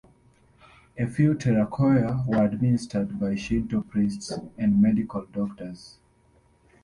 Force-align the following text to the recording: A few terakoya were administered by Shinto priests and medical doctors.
A 0.97 1.05
few 1.05 1.35
terakoya 1.35 2.25
were 2.25 2.43
administered 2.43 3.19
by 3.19 3.35
Shinto 3.35 3.81
priests 3.81 4.33
and 4.57 4.81
medical 4.81 5.25
doctors. 5.27 5.99